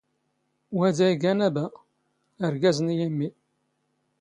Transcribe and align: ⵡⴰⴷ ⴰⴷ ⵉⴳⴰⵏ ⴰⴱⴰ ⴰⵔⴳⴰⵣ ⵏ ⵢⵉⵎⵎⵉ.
ⵡⴰⴷ 0.77 0.97
ⴰⴷ 1.05 1.09
ⵉⴳⴰⵏ 1.13 1.39
ⴰⴱⴰ 1.49 1.65
ⴰⵔⴳⴰⵣ 2.45 2.77
ⵏ 2.87 2.87
ⵢⵉⵎⵎⵉ. 2.95 3.29